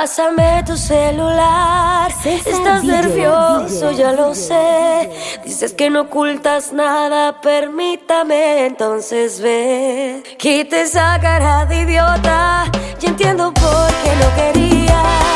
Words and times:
Pásame 0.00 0.62
tu 0.64 0.76
celular. 0.76 2.08
Estás 2.24 2.84
nervioso, 2.84 3.90
ya 3.90 4.12
lo 4.12 4.32
sé. 4.32 5.10
Dices 5.44 5.72
que 5.72 5.90
no 5.90 6.02
ocultas 6.02 6.72
nada, 6.72 7.40
permítame 7.40 8.66
entonces 8.66 9.40
ver. 9.40 10.22
Quita 10.38 10.82
esa 10.82 11.18
cara 11.20 11.64
de 11.64 11.80
idiota. 11.80 12.70
Ya 13.00 13.08
entiendo 13.08 13.52
por 13.52 13.88
qué 14.04 14.12
no 14.22 14.34
querías. 14.36 15.27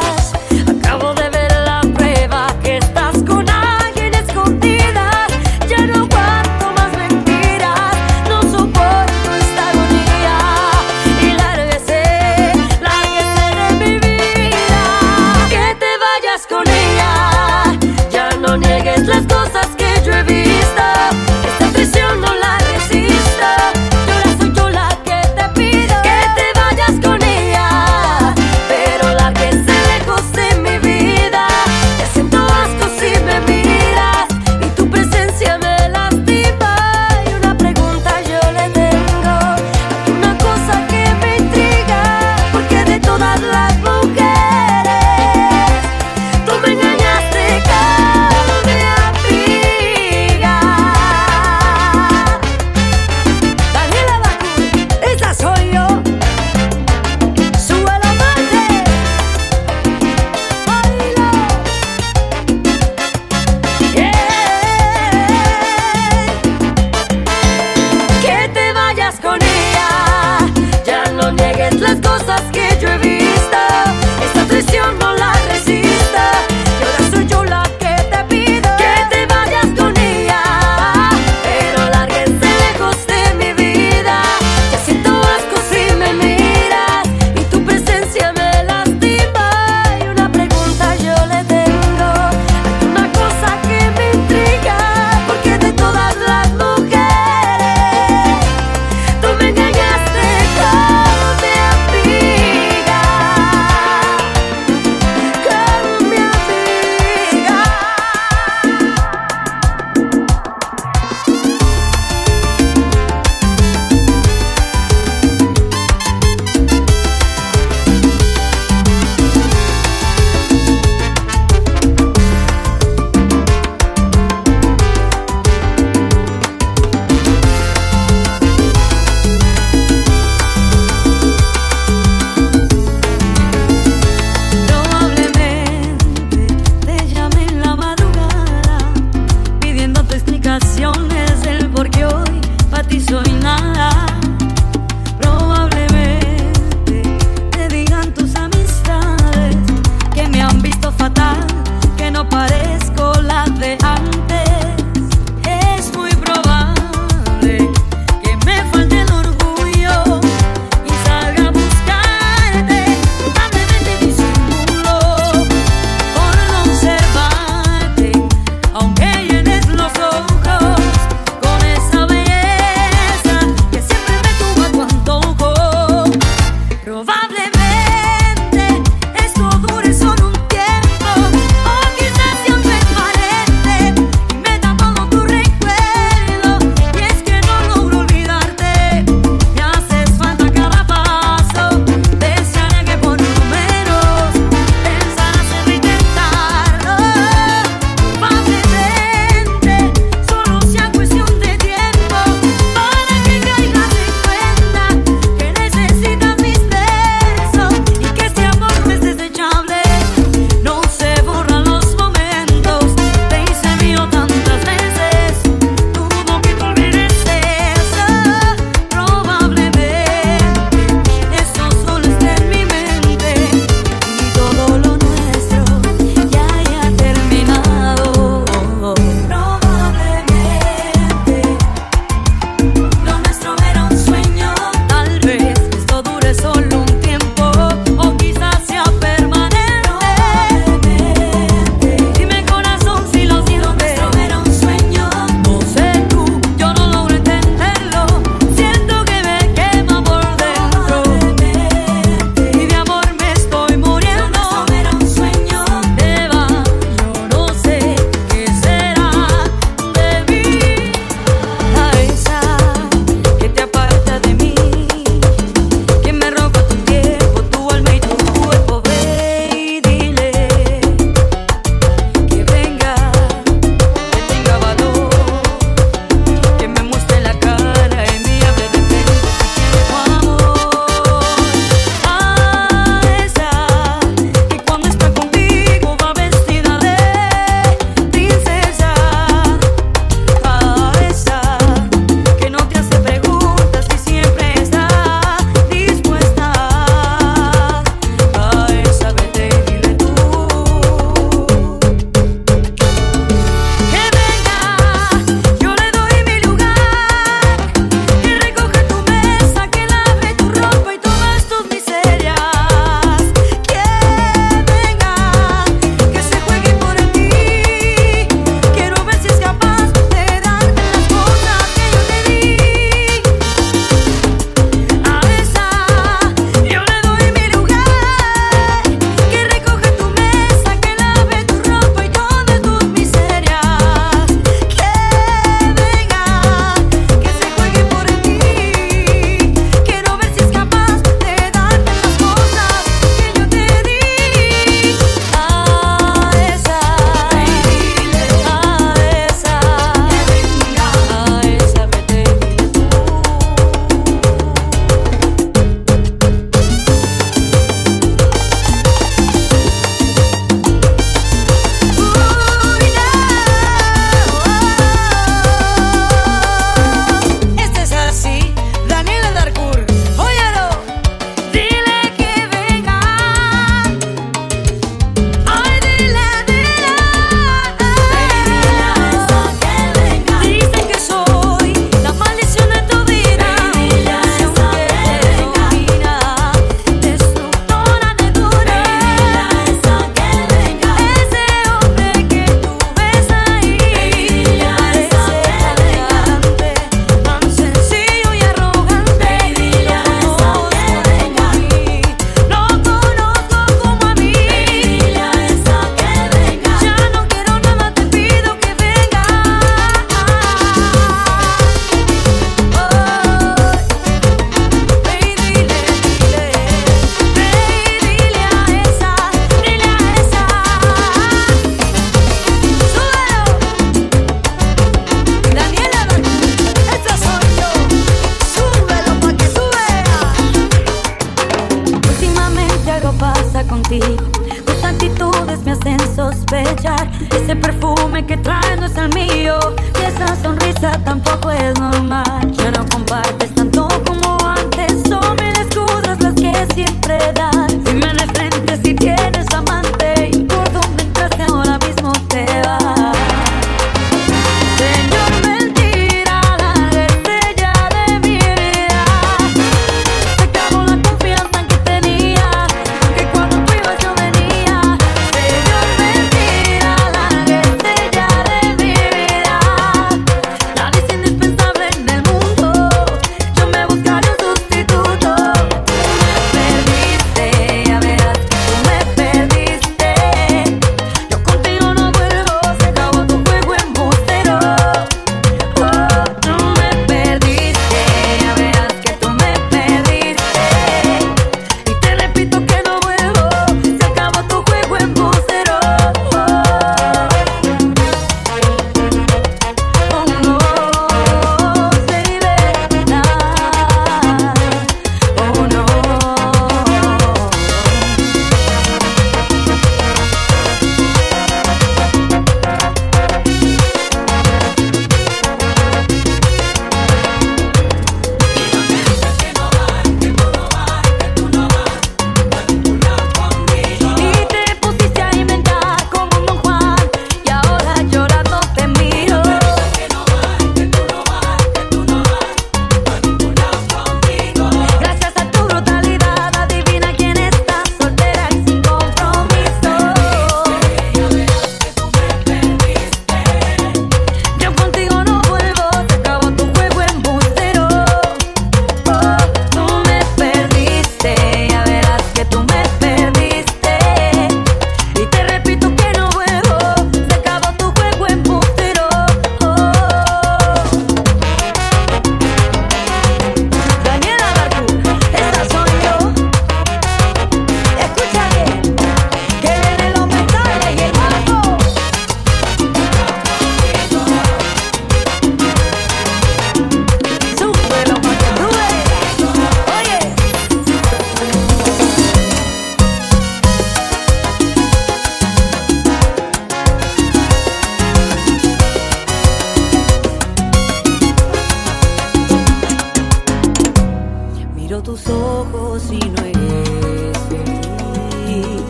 miro 594.92 595.02
tus 595.02 595.26
ojos 595.26 596.02
y 596.10 596.18
no 596.18 596.42
eres 596.42 597.38
feliz. 597.48 598.82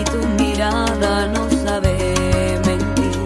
Y 0.00 0.04
tu 0.04 0.42
mirada 0.42 1.28
no 1.28 1.48
sabe 1.64 1.96
mentir. 2.66 3.16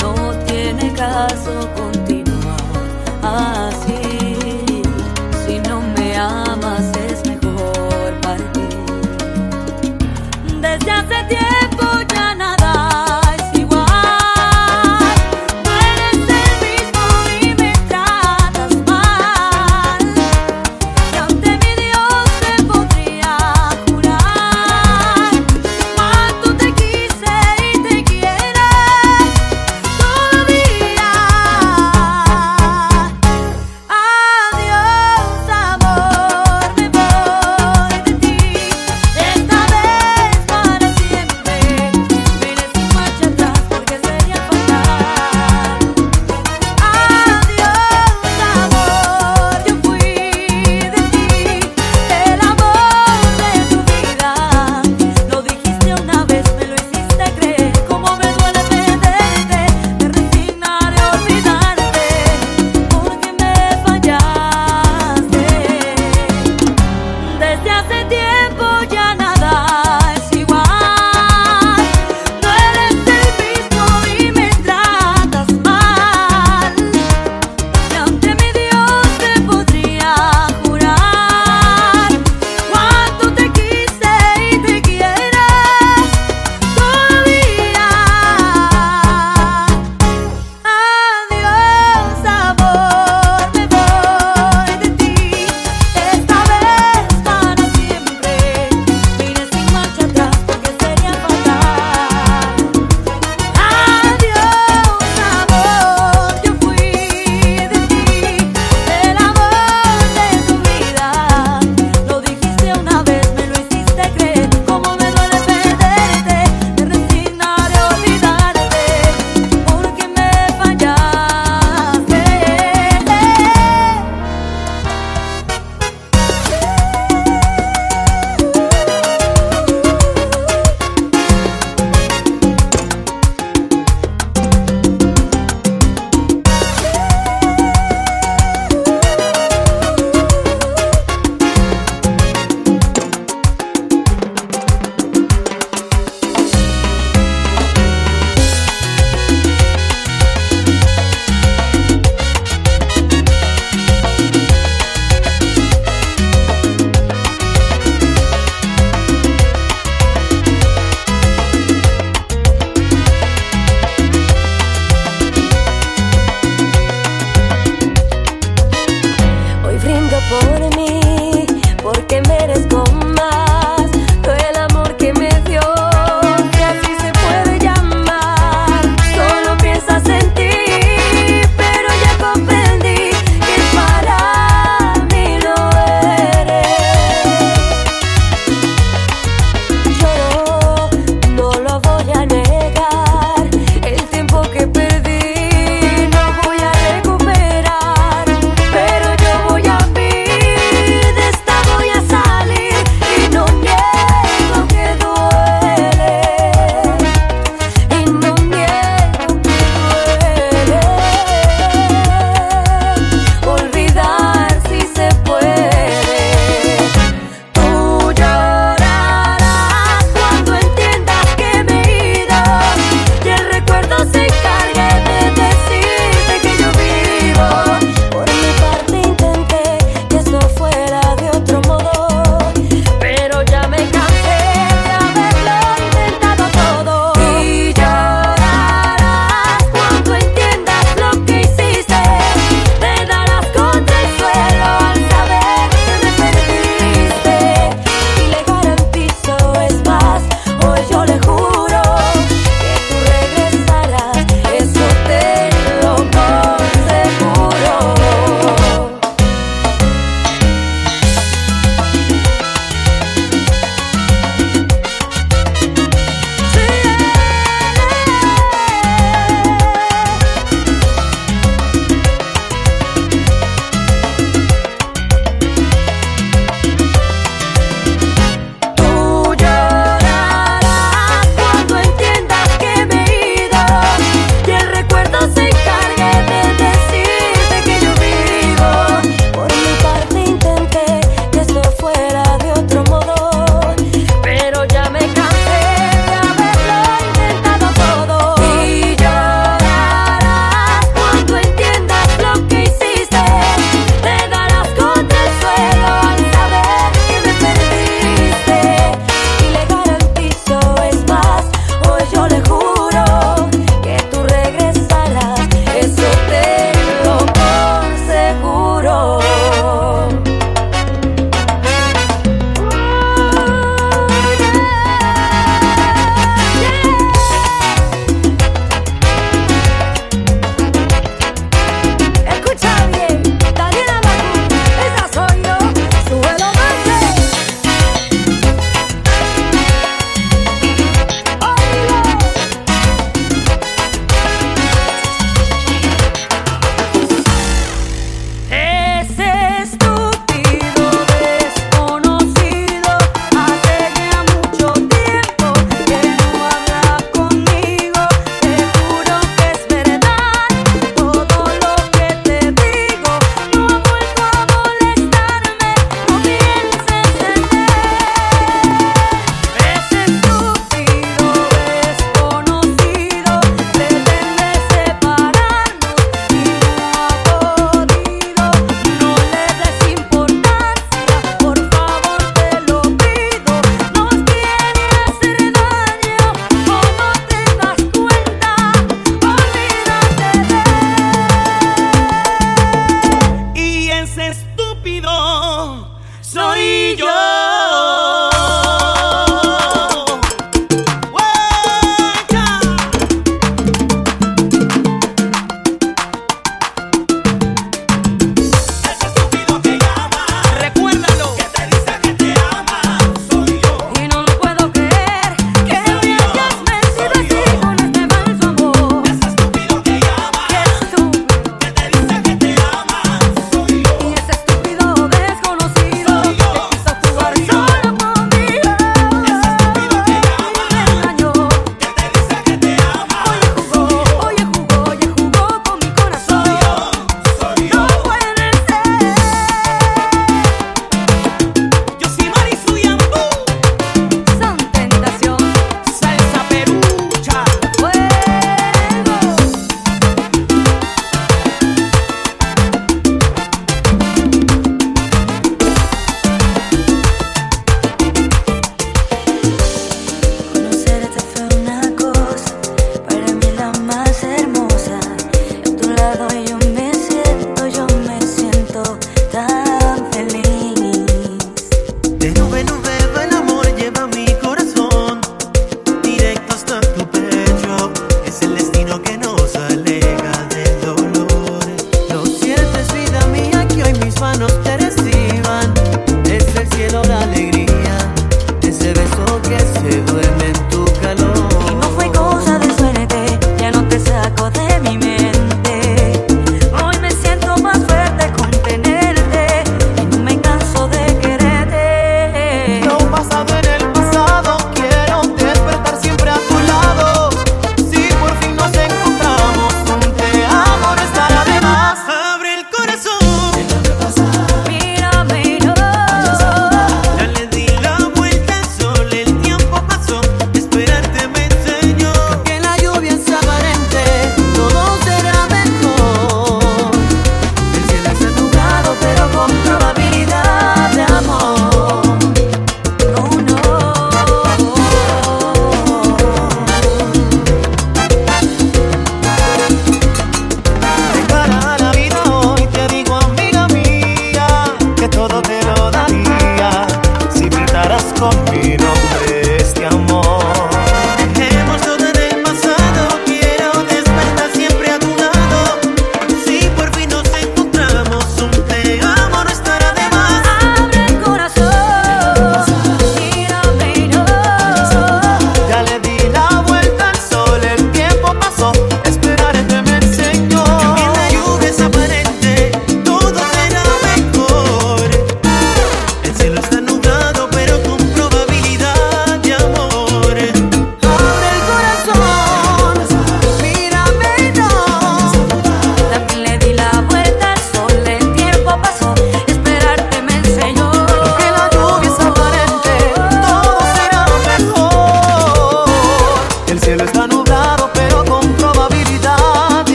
No 0.00 0.14
tiene 0.46 0.90
caso 0.94 1.68
continuar. 1.76 3.71